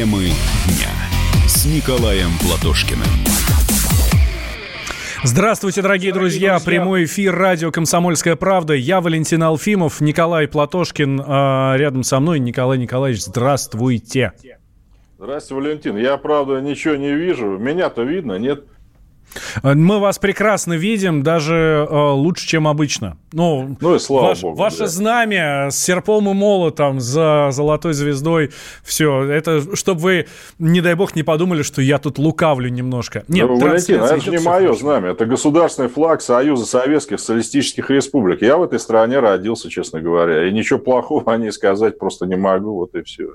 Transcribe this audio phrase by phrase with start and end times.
[0.00, 0.28] Темы
[0.66, 0.88] дня
[1.46, 3.04] с Николаем Платошкиным.
[5.24, 6.58] Здравствуйте, дорогие друзья.
[6.58, 8.72] Прямой эфир радио «Комсомольская правда».
[8.72, 12.38] Я Валентин Алфимов, Николай Платошкин а, рядом со мной.
[12.38, 14.32] Николай Николаевич, здравствуйте.
[15.18, 15.96] Здравствуйте, Валентин.
[15.98, 17.58] Я, правда, ничего не вижу.
[17.58, 18.64] Меня-то видно, нет?
[19.62, 23.16] Мы вас прекрасно видим, даже э, лучше, чем обычно.
[23.32, 24.56] Ну, ну и слава ваш, богу.
[24.56, 24.86] Ваше да.
[24.86, 28.50] знамя с серпом и молотом за золотой звездой,
[28.82, 30.26] все, это чтобы вы,
[30.58, 33.24] не дай бог, не подумали, что я тут лукавлю немножко.
[33.28, 34.80] Нет, ну, Валентин, это же не мое хорошо.
[34.80, 38.42] знамя, это государственный флаг Союза Советских Социалистических Республик.
[38.42, 42.36] Я в этой стране родился, честно говоря, и ничего плохого о ней сказать просто не
[42.36, 43.28] могу, вот и все.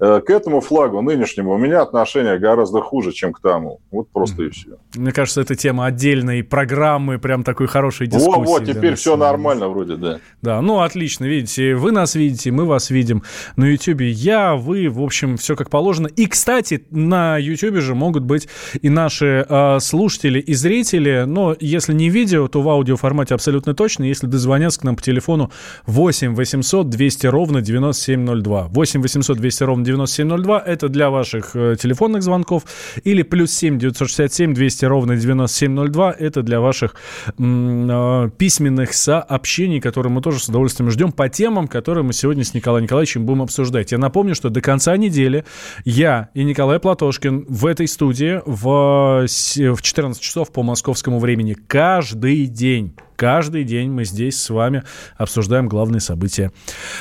[0.00, 3.80] Э, к этому флагу нынешнему у меня отношение гораздо хуже, чем к тому.
[3.90, 4.78] Вот просто и все.
[4.94, 8.38] Мне кажется, это тема отдельной программы, прям такой хорошей дискуссии.
[8.38, 10.18] Вот, вот, теперь все нормально вроде, да.
[10.42, 13.22] Да, ну отлично, видите, вы нас видите, мы вас видим
[13.56, 14.00] на YouTube.
[14.00, 16.08] Я, вы, в общем, все как положено.
[16.08, 18.48] И, кстати, на YouTube же могут быть
[18.80, 24.04] и наши э, слушатели и зрители, но если не видео, то в аудиоформате абсолютно точно,
[24.04, 25.50] если дозвонятся к нам по телефону
[25.86, 28.68] 8 800 200 ровно 9702.
[28.68, 30.60] 8 800 200 ровно ровно 9702.
[30.60, 32.64] Это для ваших э, телефонных звонков.
[33.02, 36.12] Или плюс 7 967 200 ровно 9702.
[36.18, 36.94] Это для ваших
[37.26, 42.54] э, письменных сообщений, которые мы тоже с удовольствием ждем по темам, которые мы сегодня с
[42.54, 43.92] Николаем Николаевичем будем обсуждать.
[43.92, 45.44] Я напомню, что до конца недели
[45.84, 52.46] я и Николай Платошкин в этой студии в, в 14 часов по московскому времени каждый
[52.46, 54.82] день каждый день мы здесь с вами
[55.16, 56.52] обсуждаем главные события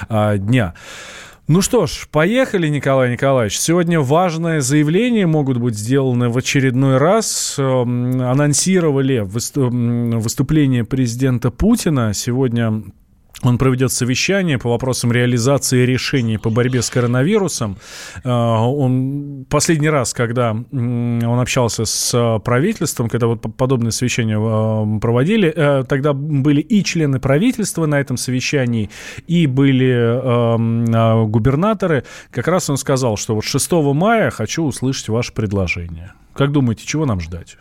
[0.09, 0.73] а, дня.
[1.45, 3.59] Ну что ж, поехали, Николай Николаевич.
[3.59, 7.55] Сегодня важное заявление могут быть сделаны в очередной раз.
[7.57, 12.13] Эм, анонсировали выступление президента Путина.
[12.13, 12.83] Сегодня
[13.43, 17.77] он проведет совещание по вопросам реализации решений по борьбе с коронавирусом.
[18.23, 25.53] Э, он последний раз, когда он общался с правительством, когда вот подобное совещание э, проводили,
[25.55, 28.89] э, тогда были и члены правительства на этом совещании,
[29.27, 29.93] и были
[31.27, 32.03] губернаторы.
[32.31, 36.13] Как раз он сказал, что вот 6 мая хочу услышать ваше предложение.
[36.33, 37.57] Как думаете, чего нам ждать?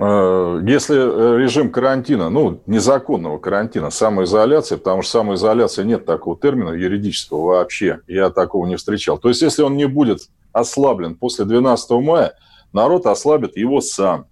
[0.00, 6.70] Э, если э, режим карантина, ну, незаконного карантина, самоизоляция, потому что самоизоляция нет такого термина
[6.70, 9.18] юридического вообще, я такого не встречал.
[9.18, 12.34] То есть, если он не будет ослаблен после 12 мая,
[12.72, 14.26] народ ослабит его сам.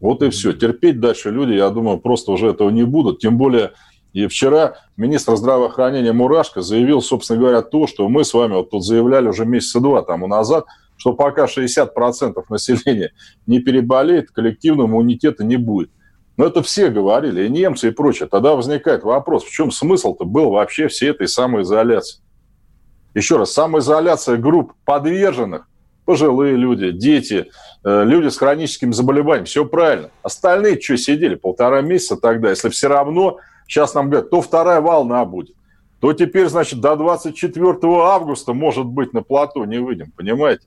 [0.00, 0.52] Вот и все.
[0.52, 3.18] Терпеть дальше люди, я думаю, просто уже этого не будут.
[3.18, 3.72] Тем более,
[4.12, 8.84] и вчера министр здравоохранения Мурашко заявил, собственно говоря, то, что мы с вами вот тут
[8.84, 10.66] заявляли уже месяца два тому назад–
[10.98, 13.12] что пока 60% населения
[13.46, 15.90] не переболеет, коллективного иммунитета не будет.
[16.36, 18.28] Но это все говорили, и немцы, и прочее.
[18.28, 22.20] Тогда возникает вопрос, в чем смысл-то был вообще всей этой самоизоляции?
[23.14, 25.66] Еще раз, самоизоляция групп подверженных,
[26.04, 27.50] пожилые люди, дети,
[27.84, 30.10] э, люди с хроническим заболеванием, все правильно.
[30.22, 35.24] Остальные что, сидели полтора месяца тогда, если все равно, сейчас нам говорят, то вторая волна
[35.24, 35.56] будет,
[36.00, 40.66] то теперь, значит, до 24 августа, может быть, на плато не выйдем, понимаете?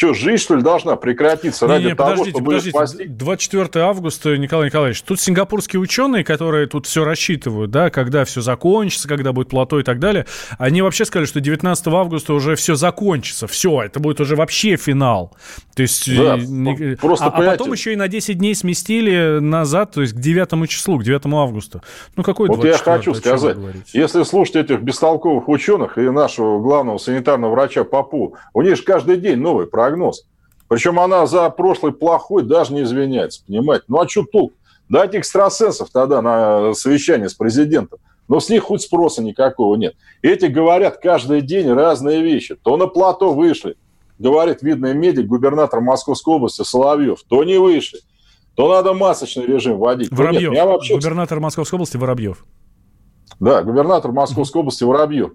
[0.00, 2.70] Что, жизнь, что ли, должна прекратиться не, ради не, того, подождите, чтобы подождите.
[2.70, 3.04] спасти?
[3.04, 9.06] 24 августа, Николай Николаевич, тут сингапурские ученые, которые тут все рассчитывают, да, когда все закончится,
[9.06, 10.24] когда будет плато и так далее,
[10.56, 15.36] они вообще сказали, что 19 августа уже все закончится, все, это будет уже вообще финал.
[15.76, 19.90] То есть, да, не, просто, а, а потом еще и на 10 дней сместили назад,
[19.92, 21.82] то есть к 9 числу, к 9 августа.
[22.16, 23.58] Ну, какой Вот я хочу сказать,
[23.92, 29.18] если слушать этих бестолковых ученых и нашего главного санитарного врача Папу, у них же каждый
[29.18, 30.24] день новый программа прогноз.
[30.68, 33.84] Причем она за прошлый плохой даже не извиняется, понимаете?
[33.88, 34.52] Ну а что толк?
[34.88, 37.98] Дайте экстрасенсов тогда на совещание с президентом.
[38.28, 39.94] Но с них хоть спроса никакого нет.
[40.22, 42.54] Эти говорят каждый день разные вещи.
[42.54, 43.76] То на плато вышли,
[44.18, 48.00] говорит видный медик, губернатор Московской области Соловьев, то не вышли.
[48.54, 50.10] То надо масочный режим вводить.
[50.12, 50.94] Воробьев, нет, вообще...
[50.94, 52.44] губернатор Московской области Воробьев.
[53.40, 55.32] Да, губернатор Московской области Воробьев.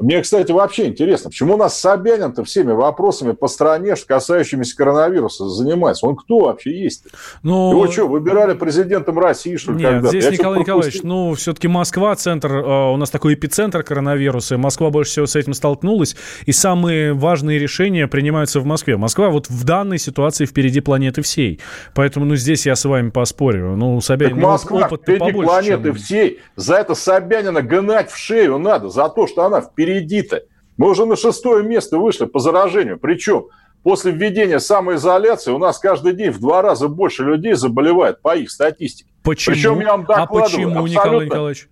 [0.00, 6.06] Мне, кстати, вообще интересно, почему у нас Собянин-то всеми вопросами по стране, касающимися коронавируса, занимается?
[6.06, 7.04] Он кто вообще есть?
[7.42, 11.68] Ну, Его что, выбирали президентом России, что ли, Нет, здесь, Я Николай Николаевич, ну, все-таки
[11.68, 16.16] Москва, центр, э, у нас такой эпицентр коронавируса, Москва больше всего с этим столкнулась,
[16.46, 18.96] и самые важные решения принимаются в Москве.
[18.96, 21.60] Москва вот в данной ситуации впереди планеты всей.
[21.94, 23.76] Поэтому, ну, здесь я с вами поспорю.
[23.76, 25.94] Ну, Собянин, так Москва опыт впереди побольше, планеты чем...
[25.94, 26.40] всей.
[26.56, 30.42] За это Собянина гнать в шею надо, за то, что она впереди впереди-то?
[30.76, 32.98] Мы уже на шестое место вышли по заражению.
[32.98, 33.46] Причем
[33.82, 38.50] после введения самоизоляции у нас каждый день в два раза больше людей заболевает по их
[38.50, 39.10] статистике.
[39.22, 39.54] Почему?
[39.54, 41.68] Причем я вам а почему, Николай Николаевич?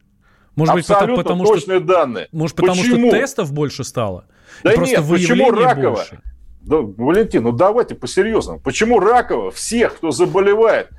[0.57, 2.29] Может быть, потому, потому точные что, данные.
[2.33, 3.09] Может, потому почему?
[3.09, 4.25] что тестов больше стало?
[4.65, 5.95] Да нет, почему раково?
[5.95, 6.21] Больше?
[6.63, 8.61] Да, Валентин, ну давайте по-серьезному.
[8.61, 10.91] Почему Ракова всех, кто заболевает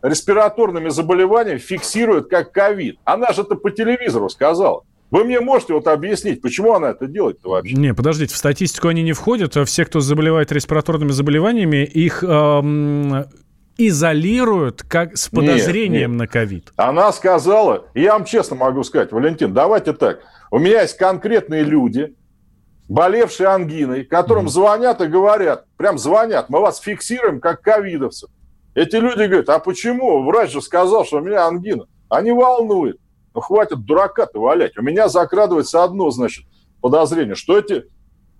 [0.00, 2.98] респираторными заболеваниями, фиксирует как ковид?
[3.04, 4.84] Она же это по телевизору сказала.
[5.10, 7.74] Вы мне можете вот объяснить, почему она это делает-то вообще?
[7.74, 9.56] Не, подождите, в статистику они не входят.
[9.56, 13.24] А все, кто заболевает респираторными заболеваниями, их эм,
[13.78, 16.18] изолируют как с подозрением нет, нет.
[16.18, 16.72] на ковид.
[16.76, 20.20] Она сказала, я вам честно могу сказать, Валентин, давайте так.
[20.50, 22.14] У меня есть конкретные люди,
[22.88, 24.50] болевшие ангиной, которым mm.
[24.50, 28.30] звонят и говорят, прям звонят, мы вас фиксируем как ковидовцев.
[28.74, 30.22] Эти люди говорят, а почему?
[30.24, 31.86] Врач же сказал, что у меня ангина.
[32.08, 32.98] Они волнуют.
[33.38, 34.76] Ну, хватит дурака-то валять.
[34.76, 36.44] У меня закрадывается одно, значит,
[36.80, 37.84] подозрение, что эти,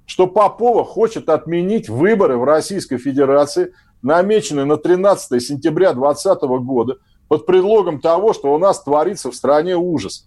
[0.07, 6.97] что Попова хочет отменить выборы в Российской Федерации, намеченные на 13 сентября 2020 года,
[7.29, 10.27] под предлогом того, что у нас творится в стране ужас.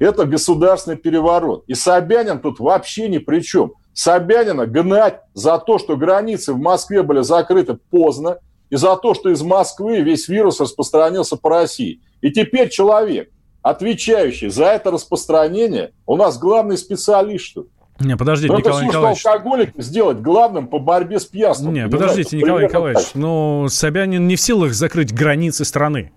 [0.00, 1.62] Это государственный переворот.
[1.68, 3.74] И Собянин тут вообще ни при чем.
[3.92, 8.38] Собянина гнать за то, что границы в Москве были закрыты поздно,
[8.68, 12.00] и за то, что из Москвы весь вирус распространился по России.
[12.20, 13.30] И теперь человек,
[13.70, 17.66] отвечающий за это распространение, у нас главный специалист, что
[18.00, 19.26] не, подождите, Но Николай это Николаевич.
[19.26, 21.74] алкоголик сделать главным по борьбе с пьянством.
[21.74, 23.14] Не, подождите, Николай Николаевич, так.
[23.16, 26.12] ну, Собянин не в силах закрыть границы страны.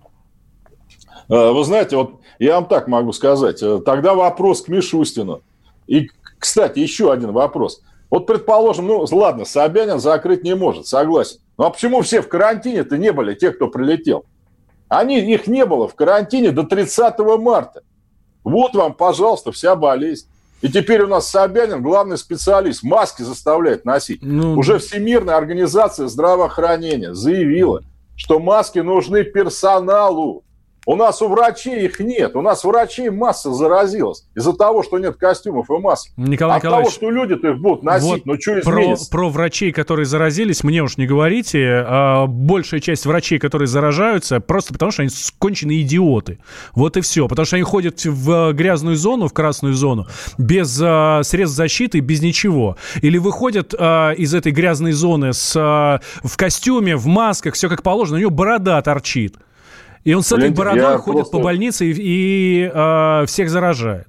[1.28, 3.60] А, вы знаете, вот я вам так могу сказать.
[3.62, 5.42] Э, тогда вопрос к Мишустину.
[5.88, 6.08] И,
[6.38, 7.82] кстати, еще один вопрос.
[8.10, 11.40] Вот, предположим, ну, ладно, Собянин закрыть не может, согласен.
[11.58, 14.24] Ну, а почему все в карантине-то не были, те, кто прилетел?
[14.92, 17.82] Они, их не было в карантине до 30 марта.
[18.44, 20.26] Вот вам, пожалуйста, вся болезнь.
[20.60, 22.82] И теперь у нас Собянин главный специалист.
[22.82, 24.20] Маски заставляет носить.
[24.20, 24.54] Ну...
[24.58, 27.82] Уже Всемирная организация здравоохранения заявила,
[28.16, 30.44] что маски нужны персоналу.
[30.84, 32.34] У нас у врачей их нет.
[32.34, 36.12] У нас врачей масса заразилась из-за того, что нет костюмов и масок.
[36.16, 39.10] Николай От Николаевич, того, что люди-то их будут носить, вот ну что изменится?
[39.10, 41.84] Про, про врачей, которые заразились, мне уж не говорите.
[41.86, 46.40] А большая часть врачей, которые заражаются, просто потому что они конченые идиоты.
[46.74, 47.28] Вот и все.
[47.28, 52.22] Потому что они ходят в грязную зону, в красную зону, без а, средств защиты, без
[52.22, 52.76] ничего.
[53.02, 57.84] Или выходят а, из этой грязной зоны с, а, в костюме, в масках, все как
[57.84, 59.36] положено, у него борода торчит.
[60.04, 61.36] И он с этой бородой ходит просто...
[61.36, 64.08] по больнице и, и э, всех заражает.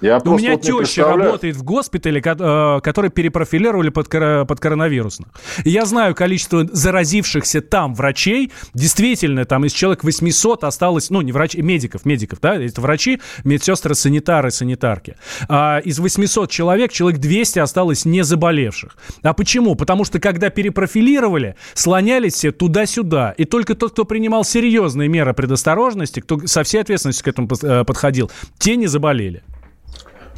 [0.00, 5.28] Я У меня вот теща работает в госпитале, э, который перепрофилировали под, под коронавирусных.
[5.64, 8.52] И я знаю количество заразившихся там врачей.
[8.74, 13.94] Действительно, там из человек 800 осталось, ну, не врачей, медиков, медиков, да, это врачи, медсестры,
[13.94, 15.16] санитары, санитарки.
[15.48, 18.96] А из 800 человек, человек 200 осталось не заболевших.
[19.22, 19.74] А почему?
[19.74, 23.34] Потому что когда перепрофилировали, слонялись все туда-сюда.
[23.38, 27.84] И только тот, кто принимал серьезные меры предосторожности, кто со всей ответственностью к этому э,
[27.84, 29.42] подходил, те не заболели.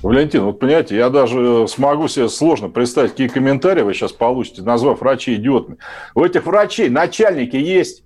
[0.03, 5.01] Валентин, вот понимаете, я даже смогу себе сложно представить, какие комментарии вы сейчас получите, назвав
[5.01, 5.79] врачей идиотами.
[6.15, 8.05] У этих врачей начальники есть?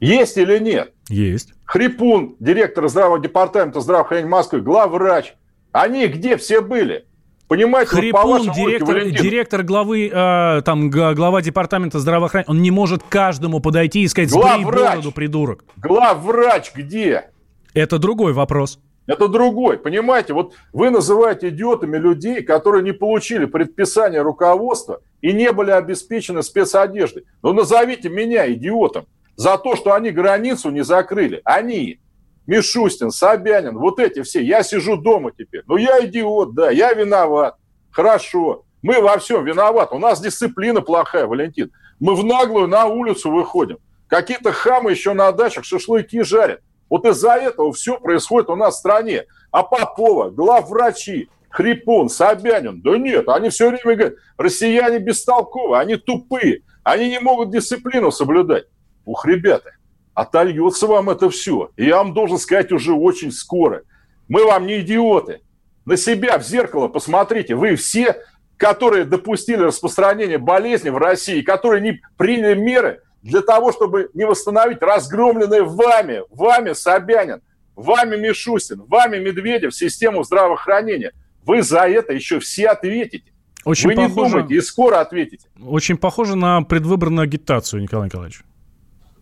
[0.00, 0.92] Есть или нет?
[1.08, 1.52] Есть.
[1.64, 5.34] Хрипун, директор здравого департамента здравоохранения Москвы, главврач.
[5.72, 7.06] Они где все были?
[7.48, 13.02] Понимаете, Хрипун, вот директор, логике, директор главы, э, там, глава департамента здравоохранения, он не может
[13.02, 15.64] каждому подойти и сказать, сбрей бороду, придурок.
[15.76, 17.30] Главврач где?
[17.74, 18.78] Это другой вопрос.
[19.10, 20.34] Это другой, понимаете?
[20.34, 27.24] Вот вы называете идиотами людей, которые не получили предписание руководства и не были обеспечены спецодеждой.
[27.42, 31.40] Но назовите меня идиотом за то, что они границу не закрыли.
[31.44, 31.98] Они,
[32.46, 34.44] Мишустин, Собянин, вот эти все.
[34.44, 35.62] Я сижу дома теперь.
[35.66, 37.56] Ну, я идиот, да, я виноват.
[37.90, 38.64] Хорошо.
[38.80, 39.96] Мы во всем виноваты.
[39.96, 41.72] У нас дисциплина плохая, Валентин.
[41.98, 43.78] Мы в наглую на улицу выходим.
[44.06, 46.60] Какие-то хамы еще на дачах шашлыки жарят.
[46.90, 49.24] Вот из-за этого все происходит у нас в стране.
[49.50, 56.62] А Попова, главврачи, Хрипун, Собянин, да нет, они все время говорят, россияне бестолковы, они тупые,
[56.82, 58.66] они не могут дисциплину соблюдать.
[59.04, 59.72] Ух, ребята,
[60.14, 61.70] отольется вам это все.
[61.76, 63.82] И я вам должен сказать уже очень скоро.
[64.28, 65.40] Мы вам не идиоты.
[65.84, 67.54] На себя в зеркало посмотрите.
[67.54, 68.22] Вы все,
[68.56, 74.82] которые допустили распространение болезни в России, которые не приняли меры, для того, чтобы не восстановить
[74.82, 77.42] разгромленное вами, вами Собянин,
[77.76, 81.12] вами Мишустин, вами Медведев систему здравоохранения.
[81.44, 83.32] Вы за это еще все ответите.
[83.64, 85.48] Очень Вы похоже, не думайте и скоро ответите.
[85.62, 88.42] Очень похоже на предвыборную агитацию, Николай Николаевич.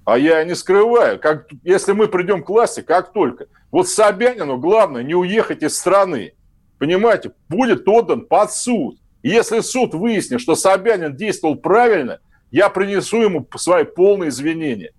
[0.04, 3.46] А я не скрываю, как, если мы придем к власти, как только.
[3.70, 6.32] Вот Собянину главное не уехать из страны.
[6.78, 8.98] Понимаете, будет отдан под суд.
[9.22, 14.92] И если суд выяснит, что Собянин действовал правильно, я принесу ему свои полные извинения.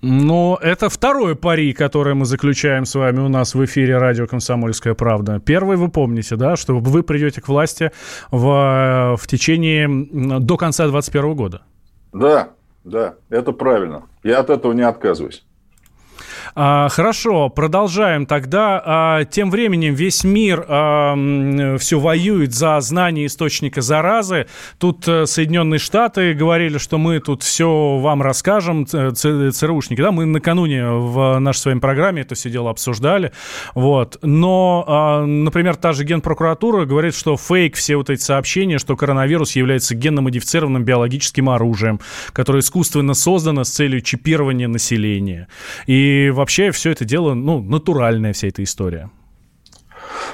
[0.00, 4.94] Но это второе пари, которое мы заключаем с вами у нас в эфире радио «Комсомольская
[4.94, 5.40] правда».
[5.40, 7.90] Первый вы помните, да, что вы придете к власти
[8.30, 11.62] в, в течение до конца 2021 года.
[12.12, 12.50] Да,
[12.84, 14.04] да, это правильно.
[14.22, 15.44] Я от этого не отказываюсь.
[16.60, 18.82] А, хорошо, продолжаем тогда.
[18.84, 21.14] А, тем временем весь мир а,
[21.78, 24.48] все воюет за знание источника заразы.
[24.80, 30.00] Тут а, Соединенные Штаты говорили, что мы тут все вам расскажем, ЦРУшники.
[30.00, 33.30] Да, мы накануне в нашей с вами программе это все дело обсуждали.
[33.76, 34.18] Вот.
[34.22, 39.54] Но, а, например, та же Генпрокуратура говорит, что фейк все вот эти сообщения, что коронавирус
[39.54, 42.00] является генно-модифицированным биологическим оружием,
[42.32, 45.46] которое искусственно создано с целью чипирования населения.
[45.86, 49.10] И вообще все это дело, ну, натуральная вся эта история.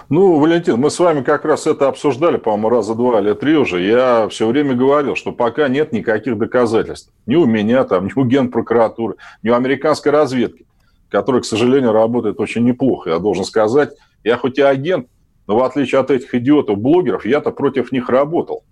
[0.08, 3.82] Ну, Валентин, мы с вами как раз это обсуждали, по-моему, раза два или три уже.
[3.82, 7.12] Я все время говорил, что пока нет никаких доказательств.
[7.26, 10.66] Ни у меня, там, ни у Генпрокуратуры, ни у американской разведки,
[11.08, 13.10] которая, к сожалению, работает очень неплохо.
[13.10, 13.90] Я должен сказать,
[14.22, 15.08] я хоть и агент,
[15.46, 18.64] но в отличие от этих идиотов-блогеров, я-то против них работал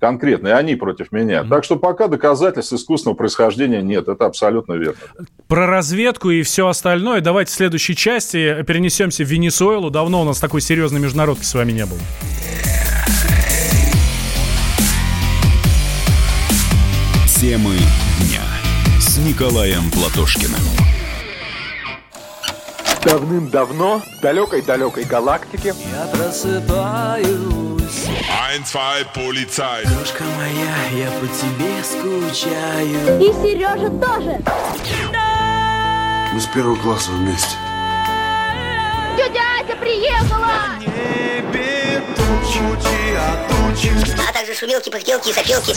[0.00, 1.40] конкретно, и они против меня.
[1.40, 1.48] Mm-hmm.
[1.48, 5.00] Так что пока доказательств искусственного происхождения нет, это абсолютно верно.
[5.48, 9.90] Про разведку и все остальное давайте в следующей части перенесемся в Венесуэлу.
[9.90, 12.00] Давно у нас такой серьезной международки с вами не было.
[17.40, 17.76] Темы
[18.20, 18.42] дня
[18.98, 20.60] с Николаем Платошкиным.
[23.04, 27.75] Давным-давно в далекой-далекой галактике Я просыпаюсь
[28.56, 29.84] Ein, zwei, полицай.
[29.84, 33.20] Крошка моя, я по тебе скучаю.
[33.20, 34.40] И Сережа тоже.
[36.32, 37.54] Мы с первого класса вместе.
[39.14, 40.78] Тетя Ася приехала!
[40.80, 42.60] Небе тучи,
[43.18, 43.92] а тучи.
[44.26, 45.76] А также шумелки, пыхтелки и сопелки.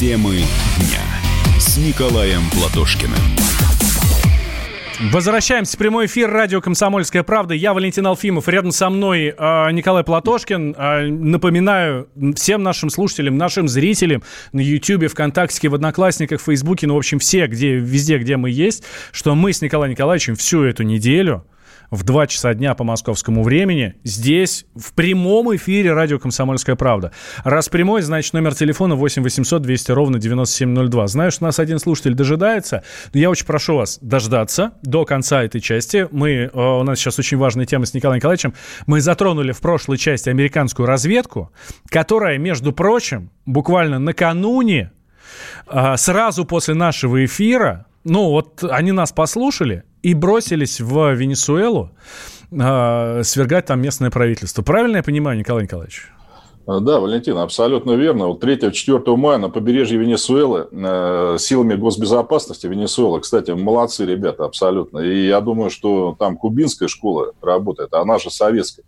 [0.00, 0.36] Темы
[0.78, 3.18] дня с Николаем Платошкиным.
[5.12, 7.52] Возвращаемся в прямой эфир радио «Комсомольская правда».
[7.52, 8.48] Я Валентин Алфимов.
[8.48, 10.74] Рядом со мной э, Николай Платошкин.
[10.74, 14.22] Э, напоминаю всем нашим слушателям, нашим зрителям
[14.54, 18.48] на YouTube, ВКонтакте, в Одноклассниках, в Фейсбуке, ну, в общем, все, где, везде, где мы
[18.48, 21.44] есть, что мы с Николаем Николаевичем всю эту неделю
[21.90, 27.12] в 2 часа дня по московскому времени здесь в прямом эфире радио «Комсомольская правда».
[27.44, 31.06] Раз прямой, значит номер телефона 8 800 200 ровно 9702.
[31.08, 35.60] Знаю, что нас один слушатель дожидается, но я очень прошу вас дождаться до конца этой
[35.60, 36.06] части.
[36.10, 38.54] Мы, э, у нас сейчас очень важная тема с Николаем Николаевичем.
[38.86, 41.52] Мы затронули в прошлой части американскую разведку,
[41.88, 44.92] которая, между прочим, буквально накануне,
[45.66, 51.90] э, сразу после нашего эфира, ну вот они нас послушали и бросились в Венесуэлу
[52.50, 54.62] э, свергать там местное правительство.
[54.62, 56.10] Правильно я понимаю, Николай Николаевич?
[56.66, 58.28] Да, Валентин, абсолютно верно.
[58.28, 65.00] Вот 3-4 мая на побережье Венесуэлы э, силами госбезопасности Венесуэлы, кстати, молодцы ребята абсолютно.
[65.00, 68.84] И я думаю, что там кубинская школа работает, а наша советская.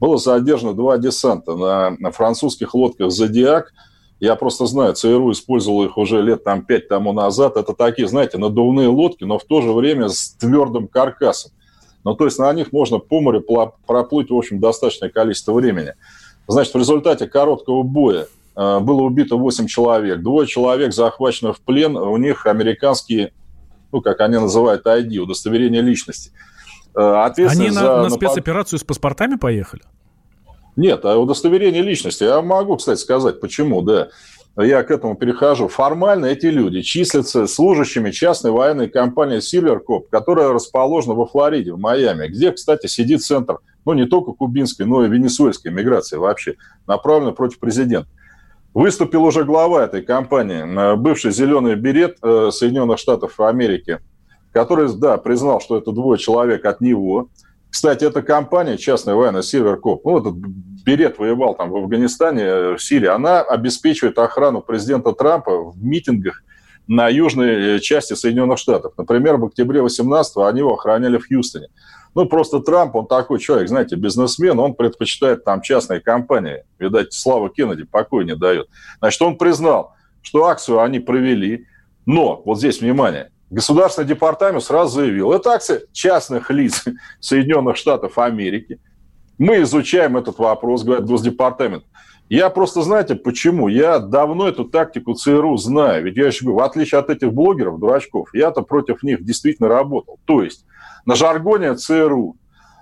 [0.00, 3.72] Было задержано два десанта на, на французских лодках «Зодиак»,
[4.20, 7.56] я просто знаю, ЦРУ использовал их уже лет там пять тому назад.
[7.56, 11.52] Это такие, знаете, надувные лодки, но в то же время с твердым каркасом.
[12.04, 13.44] Ну, то есть на них можно по морю
[13.86, 15.94] проплыть, в общем, достаточное количество времени.
[16.48, 20.20] Значит, в результате короткого боя э, было убито 8 человек.
[20.22, 21.96] Двое человек захвачены в плен.
[21.96, 23.32] У них американские,
[23.92, 26.32] ну, как они называют, ID, удостоверение личности.
[26.96, 29.82] Э, они на, на спецоперацию с паспортами поехали?
[30.78, 32.22] Нет, а удостоверение личности.
[32.22, 34.10] Я могу, кстати, сказать, почему, да.
[34.56, 35.66] Я к этому перехожу.
[35.66, 42.28] Формально эти люди числятся служащими частной военной компании Silvercorp, которая расположена во Флориде, в Майами,
[42.28, 46.54] где, кстати, сидит центр, ну, не только кубинской, но и венесуэльской миграции вообще,
[46.86, 48.08] направленный против президента.
[48.72, 53.98] Выступил уже глава этой компании, э, бывший зеленый берет э, Соединенных Штатов Америки,
[54.52, 57.30] который, да, признал, что это двое человек от него–
[57.70, 60.34] кстати, эта компания, частная военная Северкоп, ну, этот
[60.84, 66.42] Берет воевал там в Афганистане, в Сирии, она обеспечивает охрану президента Трампа в митингах
[66.86, 68.94] на южной э, части Соединенных Штатов.
[68.96, 71.68] Например, в октябре 18-го они его охраняли в Хьюстоне.
[72.14, 76.64] Ну, просто Трамп, он такой человек, знаете, бизнесмен, он предпочитает там частные компании.
[76.78, 78.68] Видать, Слава Кеннеди покой не дает.
[78.98, 81.66] Значит, он признал, что акцию они провели,
[82.06, 86.84] но, вот здесь внимание, Государственный департамент сразу заявил, это акция частных лиц
[87.20, 88.78] Соединенных Штатов Америки.
[89.38, 91.84] Мы изучаем этот вопрос, говорит Госдепартамент.
[92.28, 93.68] Я просто, знаете, почему?
[93.68, 96.04] Я давно эту тактику ЦРУ знаю.
[96.04, 100.18] Ведь я еще говорю, в отличие от этих блогеров, дурачков, я-то против них действительно работал.
[100.26, 100.66] То есть
[101.06, 102.36] на жаргоне ЦРУ.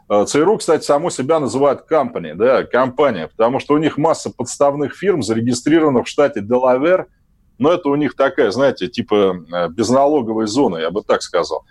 [0.08, 4.96] Э, ЦРУ, кстати, само себя называют company, да, компания, потому что у них масса подставных
[4.96, 7.06] фирм, зарегистрированных в штате Делавер,
[7.58, 11.64] но это у них такая, знаете, типа э, безналоговая зона, я бы так сказал.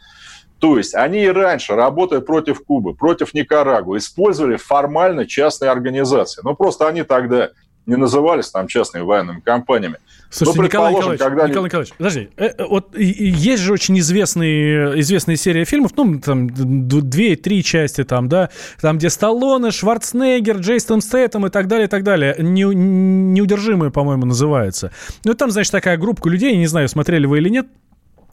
[0.60, 6.42] То есть они и раньше, работая против Кубы, против Никарагуа, использовали формально частные организации.
[6.44, 7.52] Ну, просто они тогда
[7.86, 9.98] не назывались там частными военными компаниями.
[10.30, 11.48] Слушайте, Но, Николай Николаевич, когда...
[11.48, 16.50] Николай Николаевич, подожди, э, э, вот есть же очень известные, известная серия фильмов, ну, там,
[16.50, 18.50] две-три части там, да,
[18.82, 22.36] там, где Сталлоне, Шварценеггер, Джейсон Стэттем и так далее, и так далее.
[22.40, 24.92] Не, неудержимые, по-моему, называется.
[25.24, 27.68] Ну, там, значит, такая группа людей, не знаю, смотрели вы или нет,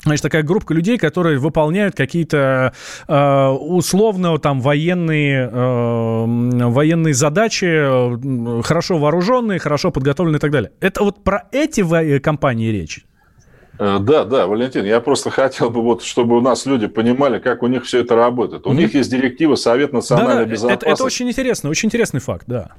[0.05, 2.73] Значит, такая группа людей, которые выполняют какие-то
[3.07, 6.25] э, условно там военные, э,
[6.69, 10.73] военные задачи, э, хорошо вооруженные, хорошо подготовленные и так далее.
[10.81, 13.05] Это вот про эти компании речь?
[13.79, 17.63] Э, да, да, Валентин, я просто хотел бы, вот, чтобы у нас люди понимали, как
[17.63, 18.67] у них все это работает.
[18.67, 18.77] У mm-hmm.
[18.77, 20.85] них есть директива Совет национальной да, безопасности.
[20.85, 22.73] Это, это очень интересно, очень интересный факт, да.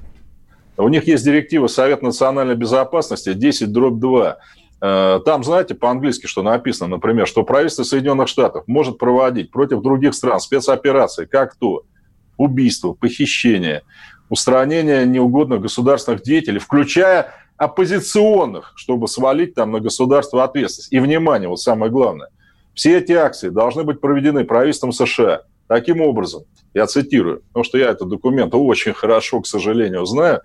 [0.76, 4.63] У них есть директива Совет национальной безопасности 10 дробь 2 Э,
[5.24, 10.40] там, знаете, по-английски, что написано, например, что правительство Соединенных Штатов может проводить против других стран
[10.40, 11.84] спецоперации, как то
[12.36, 13.82] убийство, похищение,
[14.28, 20.92] устранение неугодных государственных деятелей, включая оппозиционных, чтобы свалить там на государство ответственность.
[20.92, 22.28] И, внимание, вот самое главное,
[22.74, 25.42] все эти акции должны быть проведены правительством США.
[25.66, 26.42] Таким образом,
[26.74, 30.42] я цитирую, потому что я этот документ очень хорошо, к сожалению, знаю,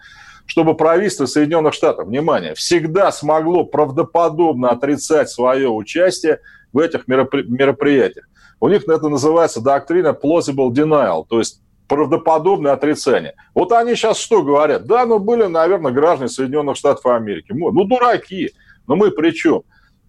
[0.49, 6.39] чтобы правительство Соединенных Штатов, внимание, всегда смогло правдоподобно отрицать свое участие
[6.73, 8.25] в этих меропри- мероприятиях.
[8.59, 13.35] У них это называется доктрина plausible denial, то есть правдоподобное отрицание.
[13.53, 14.87] Вот они сейчас что говорят?
[14.87, 17.53] Да, ну были, наверное, граждане Соединенных Штатов Америки.
[17.53, 18.51] Ну, дураки.
[18.87, 19.61] Но мы при чем?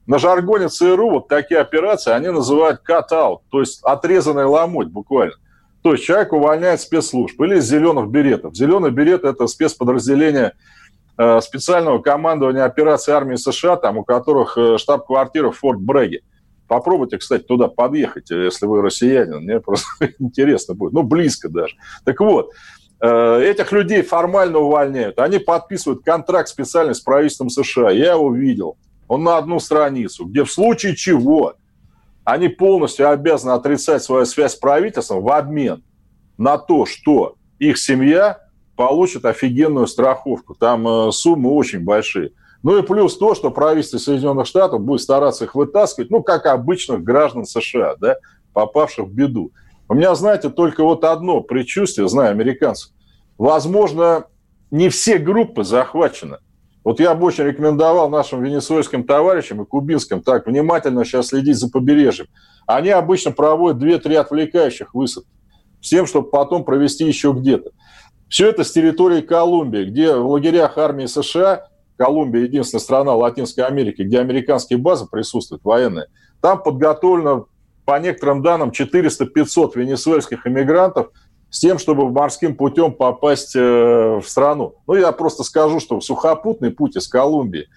[0.07, 5.35] На жаргоне ЦРУ вот такие операции они называют cut-out, то есть отрезанный ломоть буквально.
[5.83, 8.55] То есть человек увольняет спецслужб или зеленых беретов.
[8.55, 10.53] Зеленый берет– это спецподразделение
[11.17, 16.21] э, специального командования операции армии США, там, у которых э, штаб-квартира в Форт Бреге.
[16.69, 19.39] Попробуйте, кстати, туда подъехать, э, если вы россиянин.
[19.39, 19.87] Мне просто
[20.19, 20.93] интересно будет.
[20.93, 21.77] Ну, близко даже.
[22.05, 22.51] Так вот,
[23.03, 25.19] этих людей формально увольняют.
[25.19, 27.91] Они подписывают контракт специально с правительством США.
[27.91, 28.77] Я его видел.
[29.09, 31.55] Он на одну страницу, где в случае чего
[32.31, 35.83] они полностью обязаны отрицать свою связь с правительством в обмен
[36.39, 38.39] на то, что их семья
[38.77, 40.55] получит офигенную страховку.
[40.55, 42.31] Там э, суммы очень большие.
[42.63, 47.03] Ну и плюс то, что правительство Соединенных Штатов будет стараться их вытаскивать, ну, как обычных
[47.03, 48.17] граждан США, да,
[48.53, 49.51] попавших в беду.
[49.89, 52.93] У меня, знаете, только вот одно предчувствие, знаю американцев.
[53.39, 54.27] Возможно,
[54.71, 56.39] не все группы захвачены–
[56.83, 61.71] вот я бы очень рекомендовал нашим венесуэльским товарищам и кубинским так внимательно сейчас следить за
[61.71, 62.27] побережьем.
[62.67, 65.29] Они обычно проводят 2-3 отвлекающих высадки
[65.81, 67.71] с тем, чтобы потом провести еще где-то.
[68.29, 74.03] Все это с территории Колумбии, где в лагерях армии США, Колумбия единственная страна Латинской Америки,
[74.03, 76.07] где американские базы присутствуют, военные,
[76.41, 77.47] там подготовлено,
[77.85, 81.09] по некоторым данным, 400-500 венесуэльских иммигрантов,
[81.51, 84.77] с тем, чтобы морским путем попасть э, в страну.
[84.87, 87.69] Ну, я просто скажу, что сухопутный путь из Колумбии,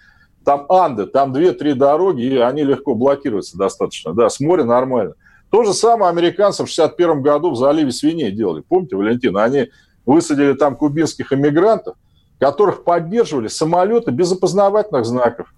[0.46, 4.14] там Анды, там две-три дороги, и они легко блокируются достаточно.
[4.14, 5.16] Да, с моря нормально.
[5.50, 8.62] То же самое американцы в 61 году в заливе свиней делали.
[8.68, 9.38] Помните, Валентин?
[9.38, 9.70] Они
[10.06, 11.96] высадили там кубинских иммигрантов,
[12.40, 15.54] которых поддерживали самолеты без опознавательных знаков.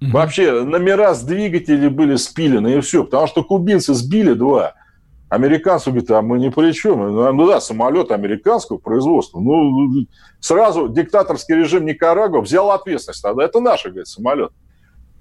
[0.00, 0.10] Угу.
[0.12, 4.72] Вообще номера с двигателей были спилены и все, потому что кубинцы сбили два–
[5.28, 7.00] Американцы говорят, а мы ни при чем.
[7.00, 9.40] Ну, ну да, самолет американского производства.
[9.40, 10.06] Ну,
[10.40, 13.22] сразу диктаторский режим Никарагуа взял ответственность.
[13.22, 14.52] Тогда это наш, говорит, самолет.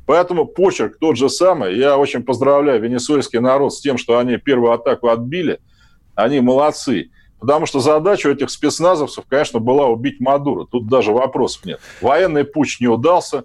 [0.06, 1.78] Поэтому почерк тот же самый.
[1.78, 5.60] Я очень поздравляю венесуэльский народ с тем, что они первую атаку отбили.
[6.16, 7.12] Они молодцы.
[7.40, 10.66] Потому что задача у этих спецназовцев, конечно, была убить Мадуро.
[10.66, 11.82] Тут даже вопросов нет.
[12.02, 13.44] Военный путь не удался.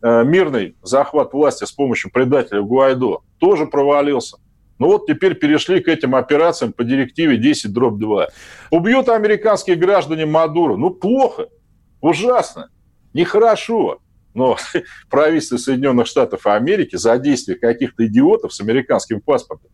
[0.00, 4.38] Э, мирный захват власти с помощью предателя Гуайдо тоже провалился.
[4.78, 8.28] Ну вот теперь перешли к этим операциям по директиве 10 дробь 2.
[8.70, 10.76] Убьют американские граждане Мадуро.
[10.76, 11.48] Ну плохо,
[12.00, 12.70] ужасно,
[13.12, 14.00] нехорошо.
[14.34, 14.56] но
[15.10, 19.70] правительство Соединенных Штатов Америки за действия каких-то идиотов с американским паспортом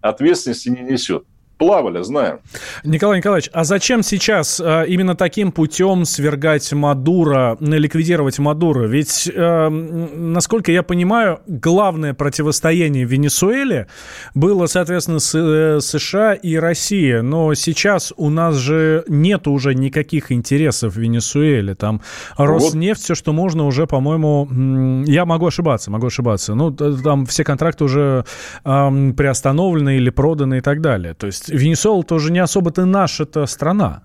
[0.00, 1.24] ответственности не несет
[1.58, 2.40] плавали, знаем.
[2.84, 8.86] Николай Николаевич, а зачем сейчас э, именно таким путем свергать Мадура, ликвидировать Мадура?
[8.86, 13.86] Ведь, э, насколько я понимаю, главное противостояние в Венесуэле
[14.34, 17.22] было, соответственно, с, э, США и Россия.
[17.22, 21.74] Но сейчас у нас же нет уже никаких интересов в Венесуэле.
[21.74, 22.02] Там
[22.36, 23.04] Роснефть, вот.
[23.04, 26.54] все, что можно, уже, по-моему, я могу ошибаться, могу ошибаться.
[26.54, 28.24] Ну, там все контракты уже
[28.64, 31.14] э, приостановлены или проданы и так далее.
[31.14, 34.04] То есть есть Венесуэла тоже не особо-то наша-то страна.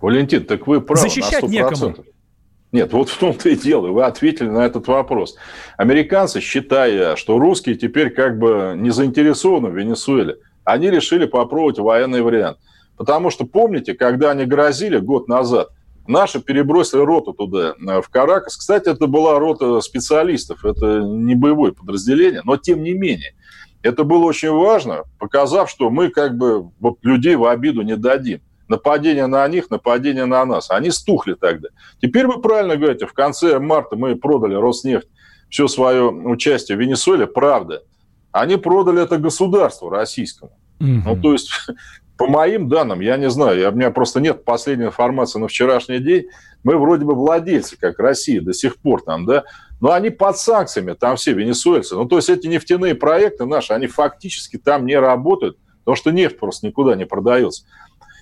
[0.00, 1.50] Валентин, так вы правы Защищать на 100%.
[1.50, 1.94] некому.
[2.70, 3.88] Нет, вот в том-то и дело.
[3.88, 5.36] Вы ответили на этот вопрос.
[5.78, 12.20] Американцы, считая, что русские теперь как бы не заинтересованы в Венесуэле, они решили попробовать военный
[12.20, 12.58] вариант.
[12.96, 15.68] Потому что, помните, когда они грозили год назад,
[16.06, 18.56] наши перебросили роту туда, э, в Каракас.
[18.56, 23.34] Кстати, это была рота специалистов, это не боевое подразделение, но тем не менее.
[23.82, 28.40] Это было очень важно, показав, что мы как бы вот людей в обиду не дадим.
[28.66, 30.70] Нападение на них, нападение на нас.
[30.70, 31.68] Они стухли тогда.
[32.02, 35.08] Теперь вы правильно говорите, в конце марта мы продали Роснефть
[35.48, 37.82] все свое участие в Венесуэле, правда.
[38.32, 40.52] Они продали это государству российскому.
[40.80, 41.02] Угу.
[41.06, 41.50] Ну, то есть,
[42.18, 46.26] по моим данным, я не знаю, у меня просто нет последней информации на вчерашний день,
[46.64, 49.44] мы вроде бы владельцы, как Россия, до сих пор там, да,
[49.80, 51.94] но они под санкциями, там все венесуэльцы.
[51.94, 56.38] Ну, то есть эти нефтяные проекты наши, они фактически там не работают, потому что нефть
[56.38, 57.64] просто никуда не продается.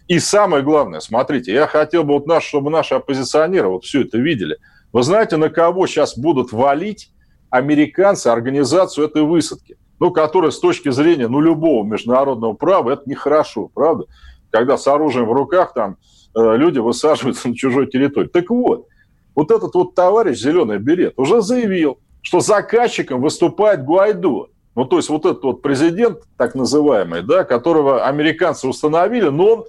[0.09, 4.19] И самое главное, смотрите, я хотел бы, вот наш, чтобы наши оппозиционеры вот все это
[4.19, 4.59] видели.
[4.93, 7.11] Вы знаете, на кого сейчас будут валить
[7.49, 9.79] американцы организацию этой высадки?
[9.99, 14.05] Ну, которая с точки зрения ну, любого международного права, это нехорошо, правда?
[14.51, 15.97] Когда с оружием в руках там
[16.35, 18.29] э, люди высаживаются на чужой территории.
[18.29, 18.87] Так вот,
[19.35, 24.49] вот этот вот товарищ зеленый берет уже заявил, что заказчиком выступает Гуайдо.
[24.75, 29.65] Ну, то есть вот этот вот президент, так называемый, да, которого американцы установили, но он,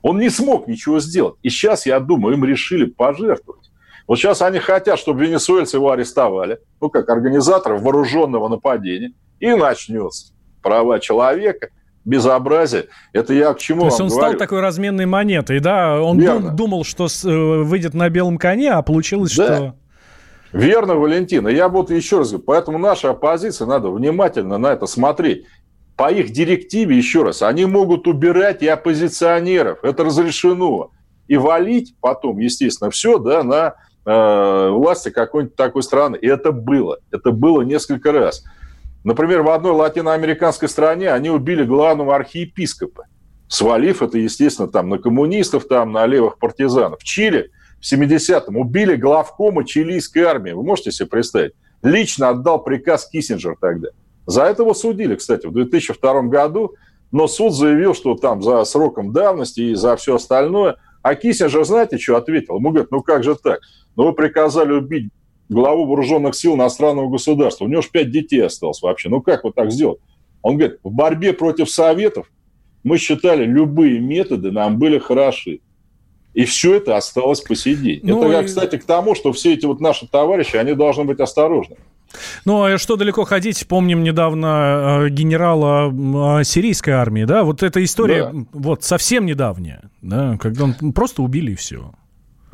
[0.00, 1.34] он не смог ничего сделать.
[1.42, 3.63] И сейчас, я думаю, им решили пожертвовать.
[4.06, 10.32] Вот сейчас они хотят, чтобы венесуэльцы его арестовали, ну, как организатора вооруженного нападения, и начнется
[10.62, 11.68] права человека–
[12.04, 12.86] безобразие.
[13.12, 14.28] Это я к чему То есть он говорю?
[14.28, 16.00] стал такой разменной монетой, да?
[16.00, 17.28] Он дум, думал, что э,
[17.62, 19.56] выйдет на белом коне, а получилось, да.
[19.56, 19.74] что...
[20.52, 21.48] Верно, Валентина.
[21.48, 25.46] Я вот еще раз говорю, поэтому наша оппозиция, надо внимательно на это смотреть.
[25.96, 29.78] По их директиве, еще раз, они могут убирать и оппозиционеров.
[29.82, 30.90] Это разрешено.
[31.26, 36.16] И валить потом, естественно, все да, на э, власти какой-нибудь такой страны.
[36.16, 36.98] И это было.
[37.10, 38.44] Это было несколько раз.
[39.04, 43.04] Например, в одной латиноамериканской стране они убили главного архиепископа,
[43.48, 47.00] свалив это, естественно, там на коммунистов, там на левых партизанов.
[47.00, 50.52] В Чили в 70-м убили главкома чилийской армии.
[50.52, 51.52] Вы можете себе представить?
[51.82, 53.88] Лично отдал приказ Киссинджер тогда.
[54.26, 56.74] За это его судили, кстати, в 2002 году,
[57.12, 60.76] но суд заявил, что там за сроком давности и за все остальное.
[61.04, 62.56] А Киссинджер, знаете, что ответил?
[62.56, 63.60] Ему говорят, ну как же так?
[63.94, 65.10] Ну вы приказали убить
[65.50, 67.66] главу вооруженных сил иностранного государства.
[67.66, 69.10] У него же пять детей осталось вообще.
[69.10, 70.00] Ну как вот так сделать?
[70.40, 72.30] Он говорит, в борьбе против Советов
[72.84, 75.60] мы считали, любые методы нам были хороши.
[76.32, 78.00] И все это осталось по сей день.
[78.02, 78.46] Ну, это, и...
[78.46, 81.76] кстати, к тому, что все эти вот наши товарищи, они должны быть осторожны.
[82.44, 83.66] Ну, а что далеко ходить?
[83.66, 87.44] Помним недавно э, генерала э, сирийской армии, да?
[87.44, 88.44] Вот эта история, да.
[88.52, 91.92] вот совсем недавняя, да, когда он просто убили и все.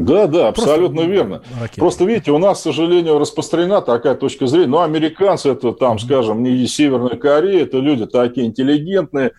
[0.01, 1.43] Да, да, абсолютно Просто верно.
[1.61, 1.81] Ракеты.
[1.81, 4.69] Просто видите, у нас, к сожалению, распространена такая точка зрения.
[4.69, 9.33] Но американцы это там, скажем, не Северная Корея, это люди такие интеллигентные.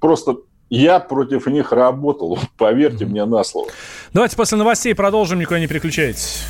[0.00, 0.38] Просто
[0.70, 3.68] я против них работал, поверьте мне на слово.
[4.14, 6.46] Давайте после новостей продолжим, никуда не переключайтесь.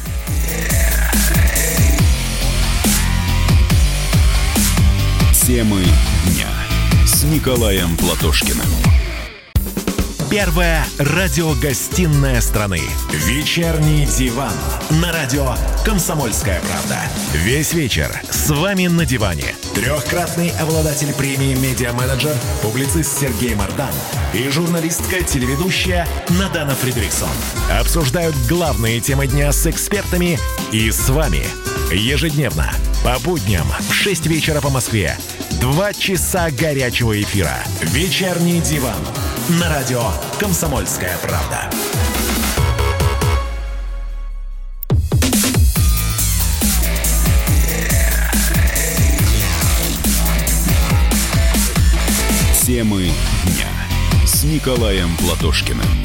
[5.51, 5.83] Темы
[6.27, 6.47] дня
[7.05, 8.69] с Николаем Платошкиным.
[10.31, 12.81] Первая радиогостинная страны.
[13.13, 14.53] Вечерний диван.
[15.03, 17.01] На радио «Комсомольская правда».
[17.33, 19.57] Весь вечер с вами на диване.
[19.75, 23.93] Трехкратный обладатель премии «Медиа-менеджер», публицист Сергей Мардан
[24.33, 26.07] и журналистка-телеведущая
[26.39, 27.29] Надана Фридриксон.
[27.77, 30.39] Обсуждают главные темы дня с экспертами
[30.71, 31.43] и с вами.
[31.91, 32.73] Ежедневно,
[33.05, 35.17] по будням в 6 вечера по Москве.
[35.61, 37.59] Два часа горячего эфира.
[37.83, 39.01] Вечерний диван
[39.49, 40.03] на радио
[40.39, 41.71] «Комсомольская правда».
[52.63, 53.11] Темы
[53.47, 53.69] дня
[54.25, 56.00] с Николаем Платошкиным.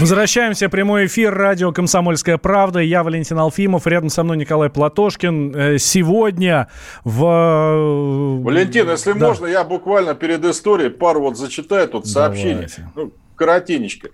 [0.00, 0.68] Возвращаемся.
[0.68, 1.34] Прямой эфир.
[1.34, 2.78] Радио «Комсомольская правда».
[2.80, 3.86] Я Валентин Алфимов.
[3.86, 5.56] Рядом со мной Николай Платошкин.
[5.56, 6.68] Э, сегодня
[7.04, 7.24] в...
[7.24, 9.28] Э, Валентин, если да.
[9.28, 12.68] можно, я буквально перед историей пару вот зачитаю тут сообщений.
[12.94, 14.10] Ну, коротенечко.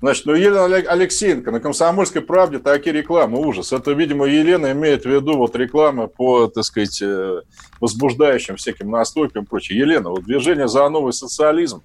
[0.00, 3.72] Значит, ну Елена Алексеенко на «Комсомольской правде» такие рекламы, ужас.
[3.72, 7.40] Это, видимо, Елена имеет в виду вот рекламы по, так сказать, э,
[7.80, 9.78] возбуждающим всяким настойкам и прочее.
[9.78, 11.82] Елена, вот движение за новый социализм.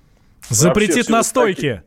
[0.50, 1.56] Запретит настойки.
[1.56, 1.84] Такие...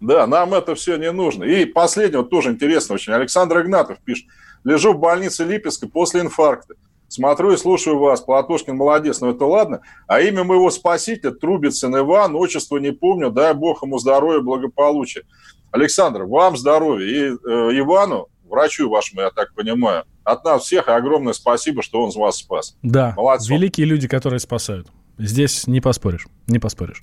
[0.00, 1.44] Да, нам это все не нужно.
[1.44, 3.12] И последнее, вот тоже интересно очень.
[3.12, 4.26] Александр Игнатов пишет.
[4.64, 6.74] Лежу в больнице Липецкой после инфаркта.
[7.08, 8.20] Смотрю и слушаю вас.
[8.20, 9.80] Платошкин молодец, но это ладно.
[10.06, 15.22] А имя моего спасителя Трубицын Иван, отчество не помню, дай бог ему здоровья, благополучия.
[15.70, 17.06] Александр, вам здоровья.
[17.06, 22.10] И э, Ивану, врачу вашему, я так понимаю, от нас всех огромное спасибо, что он
[22.10, 22.76] вас спас.
[22.82, 23.56] Да, Молодцом.
[23.56, 24.88] великие люди, которые спасают.
[25.18, 27.02] Здесь не поспоришь, не поспоришь.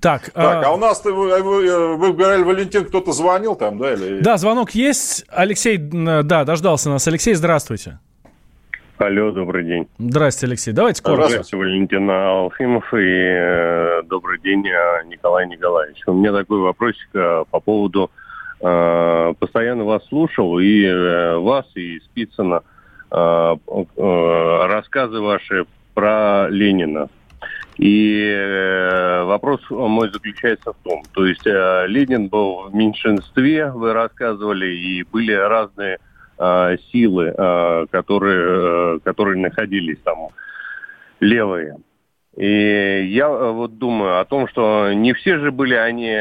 [0.00, 3.92] Так, так а, а у нас, вы, вы, вы говорили, Валентин, кто-то звонил там, да?
[3.92, 4.20] Или...
[4.20, 5.24] Да, звонок есть.
[5.28, 7.06] Алексей, да, дождался нас.
[7.06, 8.00] Алексей, здравствуйте.
[8.98, 9.88] Алло, добрый день.
[9.98, 10.72] Здравствуйте, Алексей.
[10.72, 11.28] Давайте коротко.
[11.28, 15.98] Здравствуйте, Валентин Алфимов и э, добрый день, э, Николай Николаевич.
[16.06, 18.10] У меня такой вопросик э, по поводу...
[18.60, 22.62] Э, постоянно вас слушал, и э, вас, и Спицына,
[23.10, 27.08] э, э, рассказы ваши про Ленина.
[27.82, 33.92] И э, вопрос мой заключается в том, то есть э, Ленин был в меньшинстве, вы
[33.92, 35.98] рассказывали, и были разные
[36.38, 37.34] э, силы,
[37.90, 40.28] которые, которые находились там
[41.18, 41.78] левые.
[42.36, 46.16] И я вот думаю о том, что не все же были они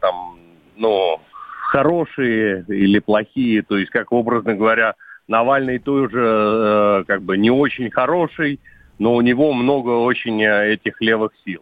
[0.00, 0.38] там,
[0.76, 1.20] ну,
[1.68, 4.94] хорошие или плохие, то есть, как образно говоря,
[5.28, 8.58] Навальный тоже как бы не очень хороший,
[9.04, 11.60] но у него много очень э, этих левых сил.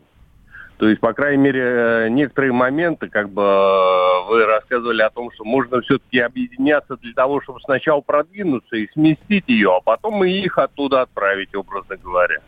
[0.77, 5.29] То есть, по крайней мере, э, некоторые моменты, как бы э, вы рассказывали о том,
[5.33, 10.31] что можно все-таки объединяться для того, чтобы сначала продвинуться и сместить ее, а потом и
[10.31, 12.39] их оттуда отправить, образно говоря.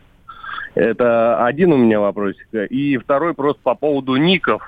[0.75, 2.47] Это один у меня вопросик.
[2.53, 4.61] И второй просто по поводу ников.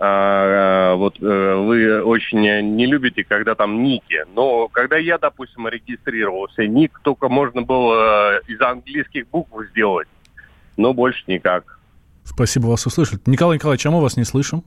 [0.00, 2.40] А, вот э, вы очень
[2.76, 4.24] не любите, когда там ники.
[4.34, 10.08] Но когда я, допустим, регистрировался, ник только можно было э, из английских букв сделать,
[10.76, 11.77] но больше никак.
[12.28, 13.20] Спасибо, вас услышали.
[13.26, 14.64] Николай Николаевич, а мы вас не слышим.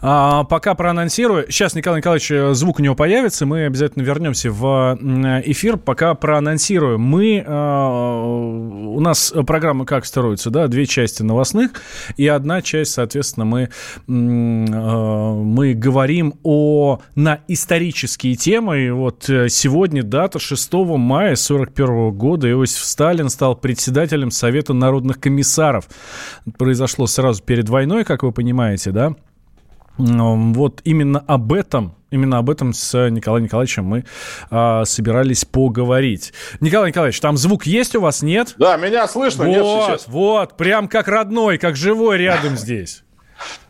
[0.00, 1.46] А, пока проанонсирую.
[1.50, 3.44] Сейчас Николай Николаевич, э, звук у него появится.
[3.44, 4.98] Мы обязательно вернемся в
[5.44, 5.76] эфир.
[5.76, 6.98] Пока проанонсирую.
[6.98, 10.68] Мы, а, у нас программа как строится, да?
[10.68, 11.72] Две части новостных
[12.16, 13.68] и одна часть, соответственно, мы,
[14.08, 18.86] а, мы говорим о, на исторические темы.
[18.86, 22.50] И вот э, сегодня дата 6 мая 41 года.
[22.50, 25.88] Иосиф Сталин стал председателем Совета народных комиссаров.
[26.58, 29.14] Произошло сразу перед войной, как вы понимаете, да?
[29.98, 34.04] Вот именно об этом, именно об этом с Николаем Николаевичем мы
[34.50, 36.32] а, собирались поговорить.
[36.60, 38.54] Николай Николаевич, там звук есть у вас, нет?
[38.56, 40.08] Да, меня слышно, вот, нет сейчас.
[40.08, 43.04] Вот, прям как родной, как живой рядом здесь.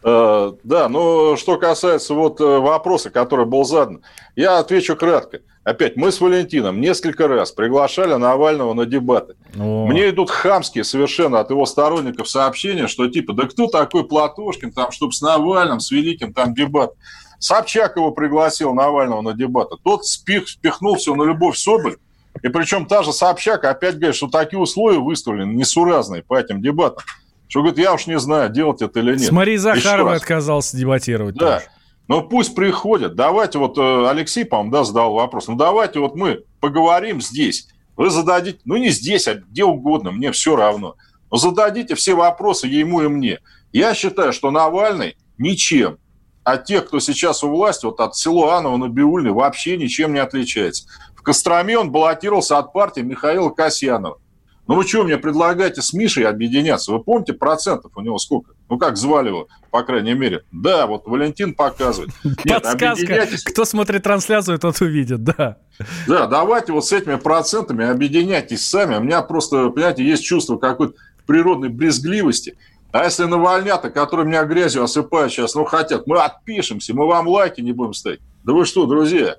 [0.03, 4.03] Э, да, но что касается вот э, вопроса, который был задан,
[4.37, 5.41] я отвечу кратко.
[5.65, 9.35] Опять, мы с Валентином несколько раз приглашали Навального на дебаты.
[9.57, 9.87] О.
[9.87, 14.91] Мне идут хамские совершенно от его сторонников сообщения, что типа, да кто такой Платошкин, там,
[14.91, 16.93] чтобы с Навальным, с Великим там дебат.
[17.39, 19.77] Собчак его пригласил Навального на дебаты.
[19.85, 21.97] Тот спих, спихнул все на Любовь Соболь.
[22.43, 27.05] И причем та же Собчак опять говорит, что такие условия выставлены несуразные по этим дебатам.
[27.53, 29.29] Что говорит, я уж не знаю, делать это или нет.
[29.29, 31.35] С Марией Захаровой отказался дебатировать.
[31.35, 31.59] Да.
[31.59, 31.67] Тоже.
[32.09, 33.15] Ну пусть приходят.
[33.15, 35.49] Давайте вот э, Алексей, по-моему, да, задал вопрос.
[35.49, 37.69] Ну давайте вот мы поговорим здесь.
[37.95, 40.97] Вы зададите, ну не здесь, а где угодно, мне все равно.
[41.31, 43.41] Но зададите все вопросы ему и мне.
[43.71, 45.99] Я считаю, что Навальный ничем
[46.45, 50.87] от тех, кто сейчас у власти, вот от Силуанова на Биульны, вообще ничем не отличается.
[51.15, 54.23] В Костроме он баллотировался от партии Михаила Касьянова.
[54.69, 56.93] Ну вы что мне предлагаете с Мишей объединяться?
[56.93, 58.53] Вы помните процентов у него сколько?
[58.69, 60.45] Ну как звали его, по крайней мере?
[60.53, 62.11] Да, вот Валентин показывает.
[62.45, 63.27] Нет, Подсказка.
[63.47, 65.59] Кто смотрит трансляцию, тот увидит, да.
[66.07, 68.97] Да, давайте вот с этими процентами объединяйтесь сами.
[68.97, 70.95] У меня просто, понимаете, есть чувство какой-то
[71.27, 72.57] природной брезгливости.
[72.93, 77.61] А если навальнята, которые меня грязью осыпают сейчас, ну хотят, мы отпишемся, мы вам лайки
[77.63, 78.21] не будем ставить.
[78.45, 79.37] Да вы что, друзья,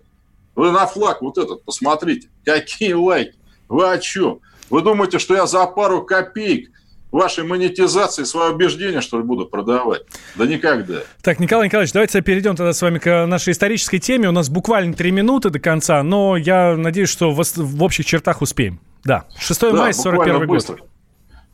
[0.56, 2.30] вы на флаг вот этот посмотрите.
[2.44, 3.36] Какие лайки?
[3.70, 4.40] Вы о чем?
[4.70, 6.70] Вы думаете, что я за пару копеек
[7.14, 10.02] вашей монетизации свое убеждение, что ли, буду продавать?
[10.36, 11.02] Да никогда.
[11.22, 14.28] Так, Николай Николаевич, давайте перейдем тогда с вами к нашей исторической теме.
[14.28, 18.80] У нас буквально три минуты до конца, но я надеюсь, что в, общих чертах успеем.
[19.06, 20.82] Да, 6 да, мая 41 год.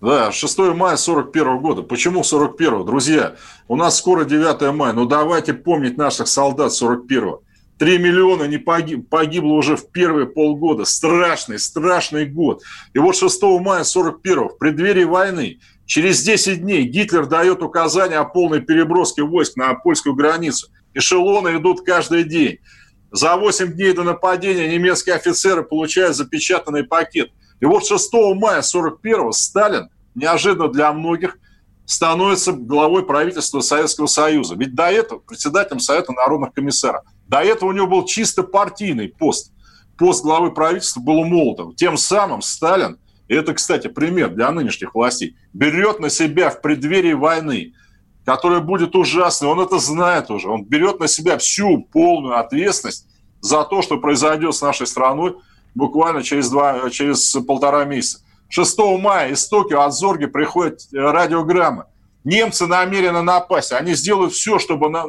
[0.02, 1.82] Да, 6 мая 41 года.
[1.82, 3.36] Почему 41 Друзья,
[3.68, 4.94] у нас скоро 9 мая.
[4.94, 7.40] Ну, давайте помнить наших солдат 41 -го.
[7.80, 10.84] 3 миллиона не погиб, погибло уже в первые полгода.
[10.84, 12.62] Страшный, страшный год.
[12.94, 18.26] И вот 6 мая 41 в преддверии войны, через 10 дней Гитлер дает указание о
[18.26, 20.68] полной переброске войск на польскую границу.
[20.94, 22.60] Эшелоны идут каждый день.
[23.12, 27.32] За 8 дней до нападения немецкие офицеры получают запечатанный пакет.
[27.62, 31.38] И вот 6 мая 41 Сталин, неожиданно для многих,
[31.86, 34.56] становится главой правительства Советского Союза.
[34.56, 37.04] Ведь до этого председателем Совета народных комиссаров.
[37.30, 39.54] До этого у него был чисто партийный пост.
[39.98, 41.76] Пост главы правительства был у Молотова.
[41.76, 47.14] Тем самым Сталин, и это, кстати, пример для нынешних властей, берет на себя в преддверии
[47.14, 47.74] войны,
[48.26, 53.08] которая будет ужасной, он это знает уже, он берет на себя всю полную ответственность
[53.42, 55.36] за то, что произойдет с нашей страной
[55.76, 58.24] буквально через, два, через полтора месяца.
[58.50, 61.86] 6 мая из Токио от Зорги приходит э, радиограмма
[62.24, 63.72] немцы намерены напасть.
[63.72, 65.08] Они сделают все, чтобы на,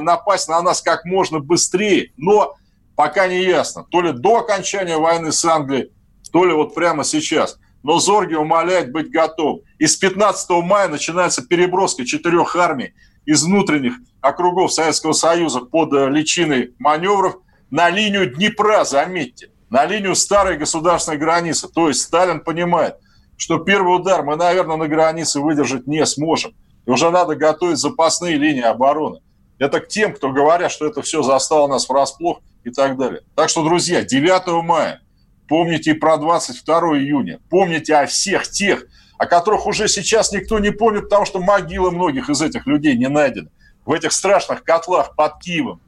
[0.00, 2.12] напасть на нас как можно быстрее.
[2.16, 2.54] Но
[2.96, 5.90] пока не ясно, то ли до окончания войны с Англией,
[6.32, 7.58] то ли вот прямо сейчас.
[7.82, 9.60] Но Зорги умоляет быть готов.
[9.78, 16.10] И с 15 мая начинается переброска четырех армий из внутренних округов Советского Союза под э,
[16.10, 17.36] личиной маневров
[17.70, 21.68] на линию Днепра, заметьте, на линию старой государственной границы.
[21.68, 22.96] То есть Сталин понимает–
[23.40, 26.52] что первый удар мы, наверное, на границе выдержать не сможем.
[26.84, 29.20] И уже надо готовить запасные линии обороны.
[29.58, 33.22] Это к тем, кто говорят, что это все застало нас врасплох и так далее.
[33.34, 35.00] Так что, друзья, 9 мая
[35.48, 38.84] помните и про 22 июня, помните о всех тех,
[39.16, 43.08] о которых уже сейчас никто не помнит, потому что могилы многих из этих людей не
[43.08, 43.48] найдены.
[43.86, 45.80] В этих страшных котлах под Киевом,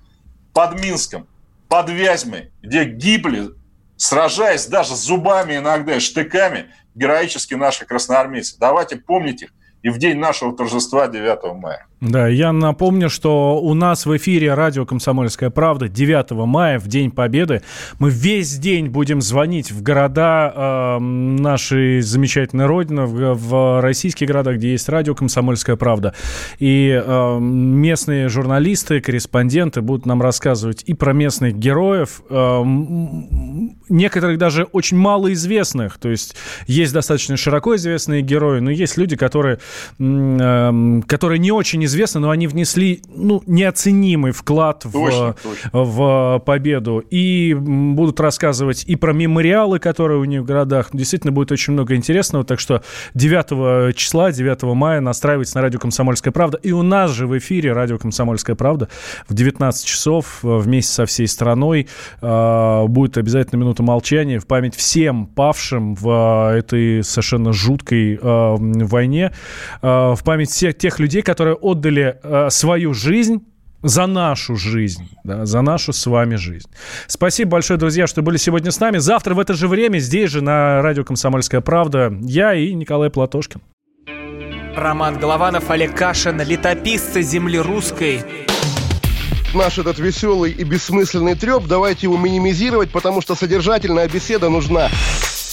[0.54, 1.26] под Минском,
[1.68, 3.50] под Вязьмой, где гибли,
[4.02, 8.56] сражаясь даже зубами иногда и штыками, героически наши красноармейцы.
[8.58, 9.50] Давайте помнить их
[9.82, 11.86] и в день нашего торжества 9 мая.
[12.02, 17.12] Да, я напомню, что у нас в эфире радио «Комсомольская правда» 9 мая, в День
[17.12, 17.62] Победы.
[18.00, 24.52] Мы весь день будем звонить в города э, нашей замечательной Родины, в, в российские города,
[24.54, 26.12] где есть радио «Комсомольская правда».
[26.58, 32.62] И э, местные журналисты, корреспонденты будут нам рассказывать и про местных героев, э,
[33.88, 35.98] некоторых даже очень малоизвестных.
[35.98, 36.34] То есть
[36.66, 39.60] есть достаточно широко известные герои, но есть люди, которые,
[39.98, 45.34] которые не очень известны, но они внесли ну, неоценимый вклад в, точно.
[45.72, 47.04] в победу.
[47.10, 50.90] И будут рассказывать и про мемориалы, которые у них в городах.
[50.92, 52.44] Действительно, будет очень много интересного.
[52.44, 52.82] Так что
[53.14, 56.58] 9 числа, 9 мая настраивайтесь на радио «Комсомольская правда».
[56.62, 58.88] И у нас же в эфире радио «Комсомольская правда»
[59.28, 61.88] в 19 часов э, вместе со всей страной
[62.20, 69.32] э, будет обязательно минута молчания в память всем павшим в этой совершенно жуткой э, войне,
[69.80, 73.42] в память всех тех людей, которые отдали отдали э, свою жизнь
[73.82, 76.68] за нашу жизнь, да, за нашу с вами жизнь.
[77.08, 78.98] Спасибо большое, друзья, что были сегодня с нами.
[78.98, 83.60] Завтра в это же время здесь же на радио «Комсомольская правда» я и Николай Платошкин.
[84.76, 88.22] Роман Голованов, Олег Кашин, летописцы земли русской.
[89.52, 94.88] Наш этот веселый и бессмысленный треп, давайте его минимизировать, потому что содержательная беседа нужна.